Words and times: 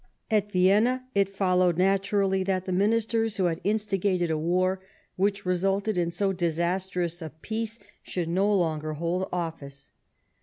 At 0.31 0.51
Vienna, 0.51 1.05
it 1.13 1.29
followed 1.29 1.77
naturally 1.77 2.41
that 2.45 2.65
the 2.65 2.71
Ministers 2.71 3.37
who 3.37 3.45
had 3.45 3.61
instigated 3.63 4.31
a 4.31 4.35
war 4.39 4.81
which 5.15 5.45
resulted 5.45 5.95
in 5.95 6.09
so 6.09 6.33
disastrous 6.33 7.21
a 7.21 7.29
peace 7.29 7.77
should 8.01 8.27
no 8.27 8.51
longer 8.51 8.93
hold 8.93 9.29
office. 9.31 9.91